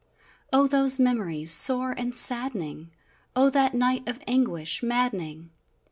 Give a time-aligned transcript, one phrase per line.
[0.51, 2.89] O, those memories, sore and saddening!
[3.35, 5.51] O, that night of anguish maddening!